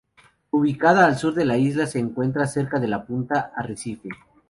[0.49, 4.09] Ubicada al sur de la isla, se encuentra cerca de la punta Arrecife.